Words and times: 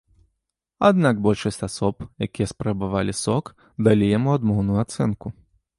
Аднак 0.89 1.15
большасць 1.27 1.61
асоб, 1.69 1.95
якія 2.29 2.47
спрабавалі 2.55 3.13
сок, 3.23 3.45
далі 3.89 4.05
яму 4.17 4.29
адмоўную 4.39 4.79
ацэнку. 4.89 5.27